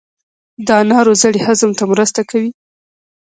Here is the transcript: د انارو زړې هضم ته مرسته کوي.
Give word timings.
د 0.65 0.67
انارو 0.81 1.13
زړې 1.21 1.39
هضم 1.47 1.71
ته 1.79 1.83
مرسته 1.91 2.21
کوي. 2.29 2.51